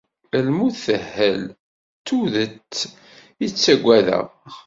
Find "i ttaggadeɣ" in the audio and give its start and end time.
3.45-4.25